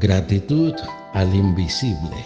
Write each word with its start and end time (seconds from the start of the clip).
Gratitud 0.00 0.72
al 1.12 1.34
invisible. 1.34 2.24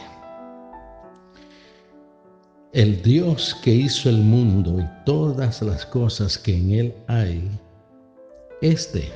El 2.73 3.03
Dios 3.03 3.57
que 3.65 3.75
hizo 3.75 4.09
el 4.09 4.19
mundo 4.19 4.79
y 4.79 4.85
todas 5.05 5.61
las 5.61 5.85
cosas 5.85 6.39
que 6.39 6.57
en 6.57 6.71
él 6.71 6.95
hay, 7.09 7.51
este, 8.63 9.11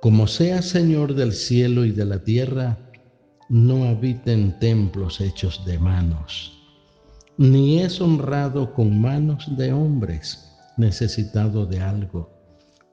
como 0.00 0.26
sea 0.26 0.60
Señor 0.60 1.14
del 1.14 1.32
cielo 1.32 1.84
y 1.84 1.92
de 1.92 2.04
la 2.04 2.18
tierra, 2.18 2.76
no 3.48 3.84
habita 3.84 4.32
en 4.32 4.58
templos 4.58 5.20
hechos 5.20 5.64
de 5.64 5.78
manos, 5.78 6.58
ni 7.36 7.78
es 7.78 8.00
honrado 8.00 8.74
con 8.74 9.00
manos 9.00 9.56
de 9.56 9.72
hombres 9.72 10.52
necesitado 10.76 11.64
de 11.64 11.78
algo, 11.78 12.28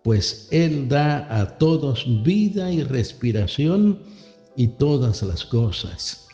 pues 0.03 0.47
Él 0.51 0.87
da 0.87 1.41
a 1.41 1.57
todos 1.57 2.05
vida 2.23 2.71
y 2.71 2.83
respiración 2.83 4.13
y 4.55 4.67
todas 4.67 5.21
las 5.23 5.45
cosas. 5.45 6.27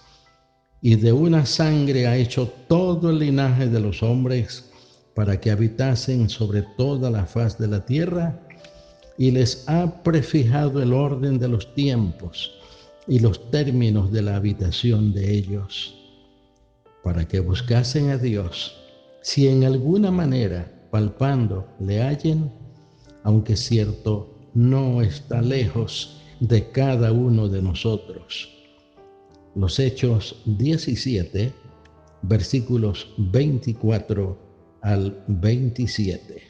Y 0.81 0.95
de 0.95 1.11
una 1.11 1.45
sangre 1.45 2.08
ha 2.08 2.17
hecho 2.17 2.52
todo 2.67 3.09
el 3.09 3.19
linaje 3.19 3.67
de 3.67 3.80
los 3.80 4.02
hombres 4.02 4.72
para 5.16 5.39
que 5.39 5.52
habitasen 5.52 6.30
sobre 6.30 6.63
toda 6.78 7.09
la 7.09 7.25
faz 7.25 7.58
de 7.58 7.67
la 7.67 7.86
tierra 7.86 8.39
y 9.17 9.31
les 9.31 9.67
ha 9.67 10.02
prefijado 10.03 10.81
el 10.81 10.94
orden 10.94 11.38
de 11.38 11.47
los 11.47 11.73
tiempos 11.75 12.52
y 13.08 13.19
los 13.19 13.52
términos 13.52 14.11
de 14.11 14.22
la 14.22 14.35
habitación 14.35 15.13
de 15.13 15.35
ellos, 15.35 15.95
para 17.03 17.28
que 17.28 17.39
buscasen 17.39 18.09
a 18.09 18.17
Dios, 18.17 18.75
si 19.22 19.47
en 19.47 19.63
alguna 19.63 20.11
manera, 20.11 20.72
palpando, 20.91 21.67
le 21.80 22.02
hallen, 22.02 22.52
aunque 23.23 23.56
cierto, 23.56 24.35
no 24.53 25.02
está 25.02 25.41
lejos 25.41 26.22
de 26.42 26.70
cada 26.72 27.11
uno 27.14 27.47
de 27.47 27.61
nosotros. 27.61 28.50
Los 29.56 29.80
Hechos 29.80 30.42
17, 30.45 31.53
versículos 32.23 33.14
24 33.17 34.38
al 34.81 35.23
27. 35.28 36.42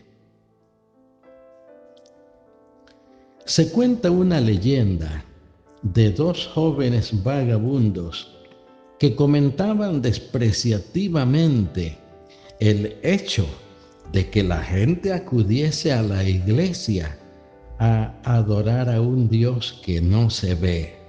Se 3.46 3.70
cuenta 3.72 4.10
una 4.10 4.40
leyenda 4.40 5.26
de 5.82 6.12
dos 6.12 6.48
jóvenes 6.48 7.22
vagabundos 7.24 8.38
que 8.98 9.14
comentaban 9.14 10.02
despreciativamente 10.02 11.98
el 12.62 12.96
hecho 13.02 13.46
de 14.14 14.30
que 14.30 14.42
la 14.44 14.64
gente 14.64 15.12
acudiese 15.12 15.92
a 15.92 16.02
la 16.02 16.24
iglesia 16.24 17.18
a 17.84 18.14
adorar 18.24 18.92
a 18.92 19.02
un 19.02 19.28
Dios 19.28 19.82
que 19.84 20.02
no 20.02 20.30
se 20.30 20.54
ve. 20.54 21.00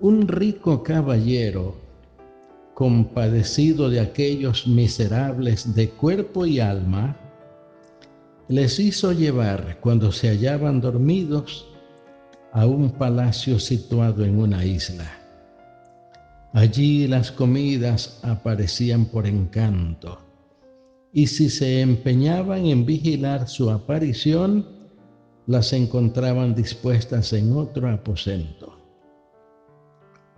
Un 0.00 0.26
rico 0.26 0.82
caballero, 0.82 1.74
compadecido 2.72 3.90
de 3.90 4.00
aquellos 4.00 4.66
miserables 4.66 5.74
de 5.74 5.90
cuerpo 5.90 6.46
y 6.46 6.58
alma, 6.58 7.14
les 8.48 8.80
hizo 8.80 9.12
llevar, 9.12 9.78
cuando 9.82 10.10
se 10.10 10.30
hallaban 10.30 10.80
dormidos, 10.80 11.68
a 12.52 12.64
un 12.64 12.92
palacio 12.92 13.58
situado 13.58 14.24
en 14.24 14.38
una 14.38 14.64
isla. 14.64 15.10
Allí 16.54 17.06
las 17.08 17.30
comidas 17.30 18.20
aparecían 18.22 19.04
por 19.04 19.26
encanto, 19.26 20.23
y 21.14 21.28
si 21.28 21.48
se 21.48 21.80
empeñaban 21.80 22.66
en 22.66 22.84
vigilar 22.84 23.48
su 23.48 23.70
aparición, 23.70 24.66
las 25.46 25.72
encontraban 25.72 26.56
dispuestas 26.56 27.32
en 27.32 27.52
otro 27.56 27.88
aposento. 27.88 28.76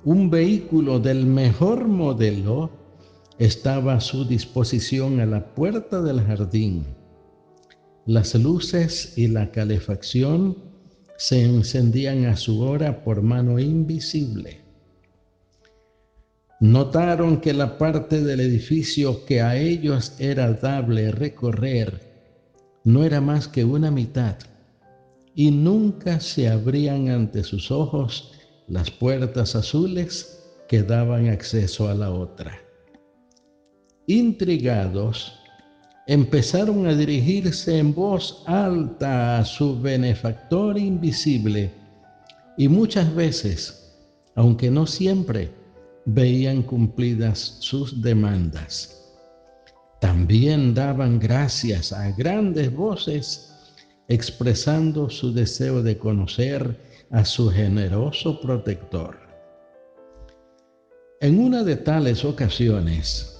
Un 0.04 0.28
vehículo 0.28 1.00
del 1.00 1.24
mejor 1.24 1.88
modelo 1.88 2.70
estaba 3.38 3.94
a 3.94 4.00
su 4.00 4.26
disposición 4.26 5.18
a 5.20 5.26
la 5.26 5.54
puerta 5.54 6.02
del 6.02 6.20
jardín. 6.20 6.84
Las 8.04 8.34
luces 8.34 9.16
y 9.16 9.28
la 9.28 9.50
calefacción 9.50 10.58
se 11.16 11.42
encendían 11.42 12.26
a 12.26 12.36
su 12.36 12.60
hora 12.60 13.02
por 13.02 13.22
mano 13.22 13.58
invisible. 13.58 14.65
Notaron 16.60 17.42
que 17.42 17.52
la 17.52 17.76
parte 17.76 18.22
del 18.22 18.40
edificio 18.40 19.26
que 19.26 19.42
a 19.42 19.56
ellos 19.56 20.14
era 20.18 20.54
dable 20.54 21.10
recorrer 21.10 22.00
no 22.82 23.04
era 23.04 23.20
más 23.20 23.46
que 23.46 23.62
una 23.62 23.90
mitad 23.90 24.36
y 25.34 25.50
nunca 25.50 26.18
se 26.18 26.48
abrían 26.48 27.10
ante 27.10 27.44
sus 27.44 27.70
ojos 27.70 28.32
las 28.68 28.90
puertas 28.90 29.54
azules 29.54 30.42
que 30.66 30.82
daban 30.82 31.28
acceso 31.28 31.90
a 31.90 31.94
la 31.94 32.10
otra. 32.10 32.58
Intrigados, 34.06 35.38
empezaron 36.06 36.86
a 36.86 36.94
dirigirse 36.94 37.78
en 37.78 37.92
voz 37.92 38.42
alta 38.46 39.38
a 39.38 39.44
su 39.44 39.78
benefactor 39.78 40.78
invisible 40.78 41.70
y 42.56 42.68
muchas 42.68 43.14
veces, 43.14 43.94
aunque 44.34 44.70
no 44.70 44.86
siempre, 44.86 45.65
veían 46.06 46.62
cumplidas 46.62 47.38
sus 47.60 48.00
demandas. 48.00 48.96
También 50.00 50.72
daban 50.72 51.18
gracias 51.18 51.92
a 51.92 52.10
grandes 52.12 52.74
voces, 52.74 53.52
expresando 54.08 55.10
su 55.10 55.32
deseo 55.32 55.82
de 55.82 55.98
conocer 55.98 56.80
a 57.10 57.24
su 57.24 57.50
generoso 57.50 58.40
protector. 58.40 59.18
En 61.20 61.40
una 61.40 61.64
de 61.64 61.76
tales 61.76 62.24
ocasiones, 62.24 63.32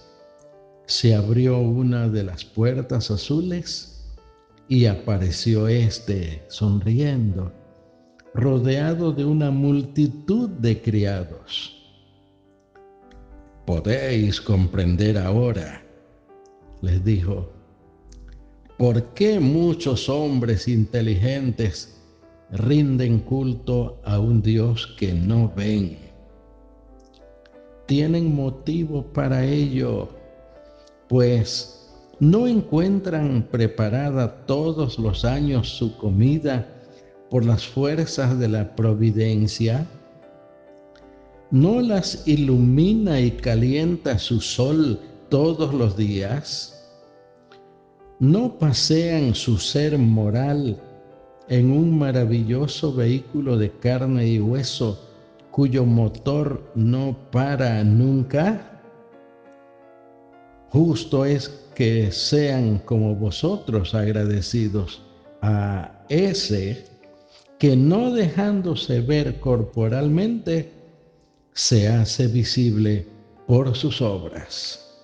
se 0.86 1.14
abrió 1.14 1.58
una 1.58 2.08
de 2.08 2.24
las 2.24 2.44
puertas 2.44 3.10
azules 3.10 4.16
y 4.68 4.86
apareció 4.86 5.68
éste 5.68 6.44
sonriendo, 6.48 7.52
rodeado 8.34 9.12
de 9.12 9.24
una 9.24 9.50
multitud 9.50 10.48
de 10.48 10.80
criados. 10.80 11.85
Podéis 13.66 14.40
comprender 14.40 15.18
ahora, 15.18 15.82
les 16.82 17.04
dijo, 17.04 17.50
por 18.78 19.02
qué 19.14 19.40
muchos 19.40 20.08
hombres 20.08 20.68
inteligentes 20.68 22.00
rinden 22.52 23.18
culto 23.18 24.00
a 24.04 24.18
un 24.20 24.40
Dios 24.40 24.94
que 24.98 25.12
no 25.12 25.52
ven. 25.56 25.98
Tienen 27.86 28.34
motivo 28.34 29.02
para 29.12 29.44
ello 29.44 30.08
pues 31.08 31.88
no 32.18 32.46
encuentran 32.46 33.46
preparada 33.50 34.46
todos 34.46 34.98
los 34.98 35.24
años 35.24 35.68
su 35.68 35.96
comida 35.96 36.66
por 37.30 37.44
las 37.44 37.66
fuerzas 37.66 38.38
de 38.38 38.48
la 38.48 38.74
providencia, 38.74 39.86
no 41.50 41.80
las 41.80 42.26
ilumina 42.26 43.20
y 43.20 43.30
calienta 43.30 44.18
su 44.18 44.40
sol 44.40 45.00
todos 45.28 45.72
los 45.74 45.96
días, 45.96 46.72
no 48.18 48.58
pasean 48.58 49.34
su 49.34 49.58
ser 49.58 49.98
moral 49.98 50.80
en 51.48 51.70
un 51.70 51.98
maravilloso 51.98 52.94
vehículo 52.94 53.56
de 53.56 53.70
carne 53.70 54.26
y 54.26 54.40
hueso 54.40 54.98
cuyo 55.50 55.84
motor 55.84 56.70
no 56.74 57.16
para 57.30 57.82
nunca. 57.84 58.82
Justo 60.70 61.24
es 61.24 61.48
que 61.74 62.10
sean 62.10 62.78
como 62.80 63.14
vosotros 63.14 63.94
agradecidos 63.94 65.02
a 65.42 66.04
ese 66.08 66.86
que 67.58 67.76
no 67.76 68.12
dejándose 68.12 69.00
ver 69.00 69.40
corporalmente, 69.40 70.75
se 71.56 71.88
hace 71.88 72.26
visible 72.26 73.08
por 73.46 73.74
sus 73.74 74.02
obras. 74.02 74.94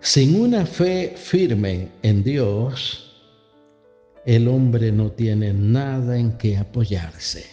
Sin 0.00 0.40
una 0.40 0.66
fe 0.66 1.14
firme 1.16 1.92
en 2.02 2.24
Dios, 2.24 3.24
el 4.26 4.48
hombre 4.48 4.90
no 4.90 5.12
tiene 5.12 5.52
nada 5.52 6.18
en 6.18 6.36
que 6.38 6.56
apoyarse. 6.56 7.46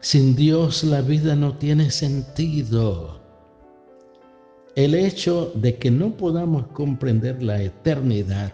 Sin 0.00 0.36
Dios 0.36 0.84
la 0.84 1.00
vida 1.00 1.34
no 1.34 1.56
tiene 1.56 1.90
sentido. 1.90 3.18
El 4.76 4.94
hecho 4.94 5.52
de 5.54 5.78
que 5.78 5.90
no 5.90 6.18
podamos 6.18 6.66
comprender 6.68 7.42
la 7.42 7.62
eternidad 7.62 8.52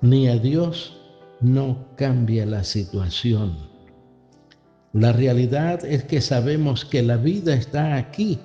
ni 0.00 0.28
a 0.28 0.38
Dios 0.38 0.96
no 1.42 1.88
cambia 1.96 2.46
la 2.46 2.64
situación. 2.64 3.73
La 4.94 5.12
realidad 5.12 5.84
es 5.84 6.04
que 6.04 6.20
sabemos 6.20 6.84
que 6.84 7.02
la 7.02 7.16
vida 7.16 7.52
está 7.52 7.96
aquí 7.96 8.38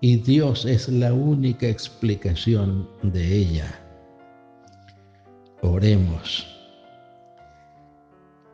y 0.00 0.18
Dios 0.18 0.64
es 0.64 0.88
la 0.88 1.12
única 1.12 1.66
explicación 1.66 2.88
de 3.02 3.36
ella. 3.36 3.80
Oremos. 5.62 6.46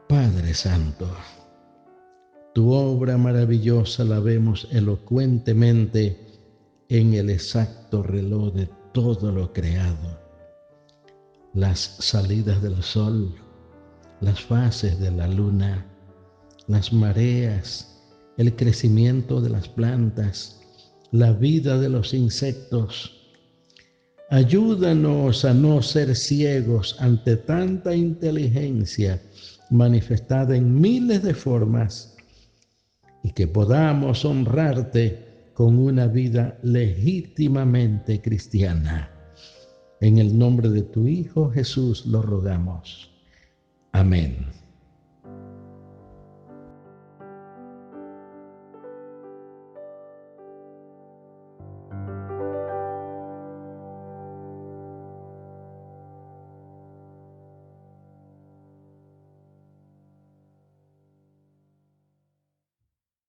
Padre 0.08 0.54
Santo, 0.54 1.14
tu 2.54 2.72
obra 2.72 3.19
maravillosa 3.19 4.02
la 4.02 4.19
vemos 4.19 4.66
elocuentemente 4.72 6.19
en 6.88 7.12
el 7.12 7.28
exacto 7.28 8.02
reloj 8.02 8.54
de 8.54 8.70
todo 8.93 9.32
lo 9.32 9.52
creado. 9.52 10.19
Las 11.52 11.78
salidas 11.78 12.62
del 12.62 12.82
sol, 12.82 13.34
las 14.22 14.40
fases 14.40 14.98
de 14.98 15.10
la 15.10 15.28
luna, 15.28 15.84
las 16.69 16.93
mareas, 16.93 17.97
el 18.37 18.55
crecimiento 18.57 19.41
de 19.41 19.51
las 19.51 19.69
plantas, 19.69 20.61
la 21.13 21.33
vida 21.33 21.79
de 21.79 21.89
los 21.89 22.13
insectos. 22.13 23.13
Ayúdanos 24.31 25.45
a 25.45 25.55
no 25.55 25.81
ser 25.83 26.15
ciegos 26.17 26.97
ante 26.99 27.37
tanta 27.37 27.95
inteligencia 27.95 29.23
manifestada 29.71 30.57
en 30.57 30.81
miles 30.81 31.23
de 31.23 31.35
formas 31.35 32.17
y 33.23 33.33
que 33.33 33.47
podamos 33.47 34.25
honrarte 34.25 35.51
con 35.55 35.79
una 35.79 36.07
vida 36.07 36.59
legítimamente 36.63 38.21
cristiana. 38.21 39.11
En 40.01 40.19
el 40.19 40.37
nombre 40.37 40.69
de 40.69 40.83
tu 40.83 41.07
Hijo 41.07 41.51
Jesús 41.51 42.05
lo 42.07 42.21
rogamos. 42.21 43.11
Amén. 43.93 44.66